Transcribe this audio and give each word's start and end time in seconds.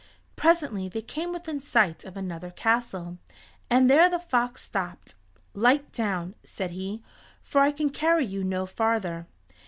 Presently 0.35 0.89
they 0.89 1.03
came 1.03 1.31
within 1.31 1.59
sight 1.59 2.05
of 2.05 2.17
another 2.17 2.49
castle, 2.49 3.19
and 3.69 3.87
there 3.87 4.09
the 4.09 4.17
fox 4.17 4.63
stopped. 4.63 5.13
"Light 5.53 5.91
down," 5.91 6.33
said 6.43 6.71
he, 6.71 7.03
"for 7.43 7.61
I 7.61 7.71
can 7.71 7.91
carry 7.91 8.25
you 8.25 8.43
no 8.43 8.65
farther. 8.65 9.27